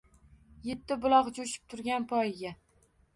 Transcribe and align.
Yetti 0.69 0.95
buloq 1.03 1.29
jo’shib 1.39 1.67
turgan 1.73 2.09
poyiga 2.13 2.55